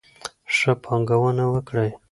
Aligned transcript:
ښه 0.55 0.73
پانګونه 0.83 1.43
وکړئ. 1.53 1.89